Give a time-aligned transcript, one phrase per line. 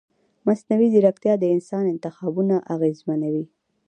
[0.47, 3.45] مصنوعي ځیرکتیا د انسان انتخابونه اغېزمنوي.